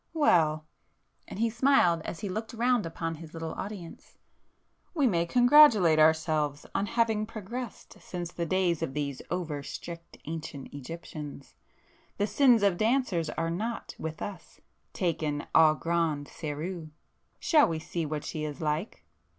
[0.15, 0.65] Well!"
[1.27, 6.87] and he smiled as he looked round upon his little audience,—"We may congratulate ourselves on
[6.87, 11.53] having progressed since the days of these over strict ancient Egyptians!
[12.17, 14.59] The sins of dancers are not, with us,
[14.91, 16.87] taken au grand serieux!
[17.39, 19.03] Shall we see what she is like?"